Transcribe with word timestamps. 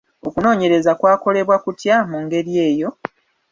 Okunoonyereza 0.27 0.91
kwakolebwa 0.99 1.55
kutya 1.63 1.95
mu 2.09 2.17
ngeri 2.23 2.53
eyo? 2.67 2.89